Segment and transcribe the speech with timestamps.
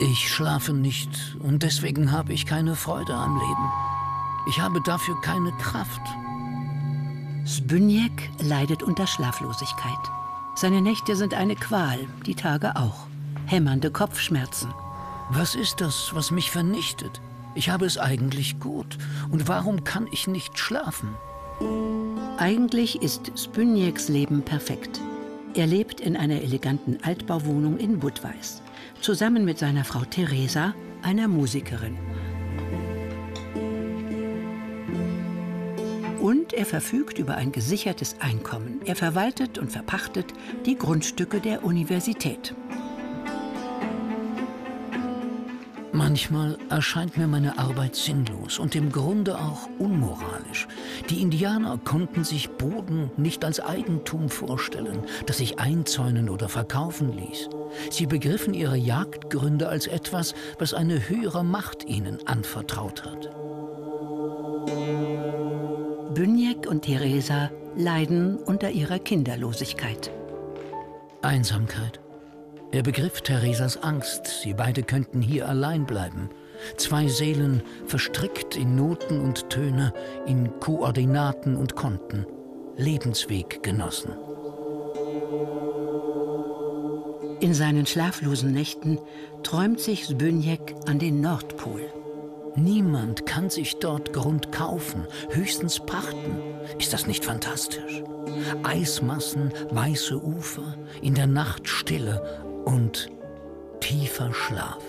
[0.00, 3.72] Ich schlafe nicht und deswegen habe ich keine Freude am Leben.
[4.48, 6.02] Ich habe dafür keine Kraft.
[7.46, 8.10] Zbigniew
[8.40, 9.92] leidet unter Schlaflosigkeit.
[10.56, 13.06] Seine Nächte sind eine Qual, die Tage auch.
[13.46, 14.74] Hämmernde Kopfschmerzen.
[15.30, 17.20] Was ist das, was mich vernichtet?
[17.54, 18.98] Ich habe es eigentlich gut.
[19.30, 21.14] Und warum kann ich nicht schlafen?
[22.36, 25.00] Eigentlich ist Zbigniews Leben perfekt.
[25.54, 28.60] Er lebt in einer eleganten Altbauwohnung in Budweis,
[29.04, 31.98] zusammen mit seiner Frau Theresa, einer Musikerin.
[36.22, 38.80] Und er verfügt über ein gesichertes Einkommen.
[38.86, 40.32] Er verwaltet und verpachtet
[40.64, 42.54] die Grundstücke der Universität.
[45.94, 50.66] Manchmal erscheint mir meine Arbeit sinnlos und im Grunde auch unmoralisch.
[51.08, 57.48] Die Indianer konnten sich Boden nicht als Eigentum vorstellen, das sich einzäunen oder verkaufen ließ.
[57.90, 63.30] Sie begriffen ihre Jagdgründe als etwas, was eine höhere Macht ihnen anvertraut hat.
[66.12, 70.10] Bünjek und Theresa leiden unter ihrer Kinderlosigkeit.
[71.22, 72.03] Einsamkeit.
[72.74, 76.30] Er begriff Theresas Angst, sie beide könnten hier allein bleiben.
[76.76, 79.94] Zwei Seelen verstrickt in Noten und Töne,
[80.26, 82.26] in Koordinaten und Konten.
[82.76, 84.10] Lebensweggenossen.
[87.38, 88.98] In seinen schlaflosen Nächten
[89.44, 91.82] träumt sich Sbönjek an den Nordpol.
[92.56, 96.40] Niemand kann sich dort Grund kaufen, höchstens pachten.
[96.80, 98.02] Ist das nicht fantastisch?
[98.64, 102.20] Eismassen, weiße Ufer, in der Nacht Stille
[102.64, 103.10] und
[103.80, 104.82] tiefer Schlaf.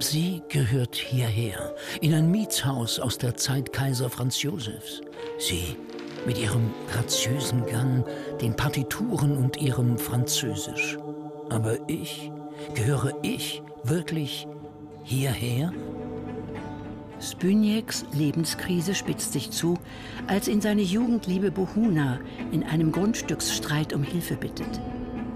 [0.00, 5.00] Sie gehört hierher, in ein Mietshaus aus der Zeit Kaiser Franz Josefs.
[5.38, 5.76] Sie
[6.26, 8.04] mit ihrem graziösen Gang,
[8.40, 10.98] den Partituren und ihrem Französisch.
[11.48, 12.30] Aber ich,
[12.74, 14.46] gehöre ich wirklich
[15.02, 15.72] hierher?
[17.20, 19.74] Spynjeks Lebenskrise spitzt sich zu,
[20.28, 22.20] als ihn seine Jugendliebe Bohuna
[22.52, 24.80] in einem Grundstücksstreit um Hilfe bittet.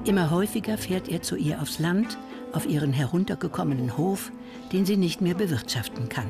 [0.04, 2.18] Immer häufiger fährt er zu ihr aufs Land,
[2.52, 4.32] auf ihren heruntergekommenen Hof,
[4.72, 6.28] den sie nicht mehr bewirtschaften kann.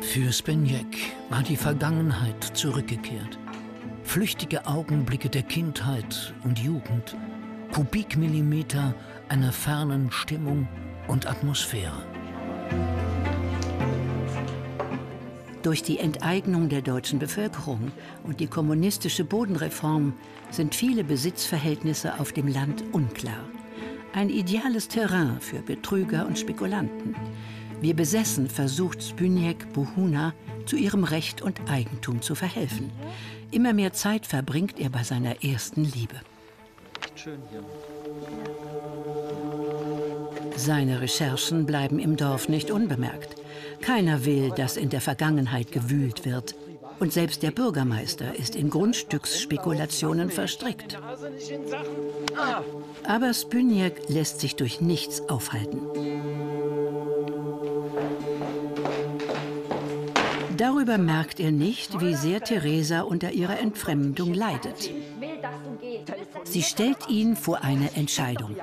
[0.00, 3.38] Für Spenjek war die Vergangenheit zurückgekehrt.
[4.04, 7.16] Flüchtige Augenblicke der Kindheit und Jugend,
[7.72, 8.94] Kubikmillimeter
[9.28, 10.68] einer fernen Stimmung
[11.08, 12.02] und Atmosphäre.
[15.62, 17.92] Durch die Enteignung der deutschen Bevölkerung
[18.24, 20.14] und die kommunistische Bodenreform
[20.50, 23.44] sind viele Besitzverhältnisse auf dem Land unklar.
[24.12, 27.14] Ein ideales Terrain für Betrüger und Spekulanten.
[27.80, 30.34] Wie besessen versucht Spynjek Buhuna,
[30.66, 32.90] zu ihrem Recht und Eigentum zu verhelfen.
[33.50, 36.16] Immer mehr Zeit verbringt er bei seiner ersten Liebe.
[37.14, 37.62] Schön hier.
[40.56, 43.36] Seine Recherchen bleiben im Dorf nicht unbemerkt.
[43.80, 46.54] Keiner will, dass in der Vergangenheit gewühlt wird.
[47.00, 50.98] Und selbst der Bürgermeister ist in Grundstücksspekulationen verstrickt.
[53.04, 55.80] Aber Spynjak lässt sich durch nichts aufhalten.
[60.56, 64.92] Darüber merkt er nicht, wie sehr Theresa unter ihrer Entfremdung leidet.
[66.44, 68.54] Sie stellt ihn vor eine Entscheidung.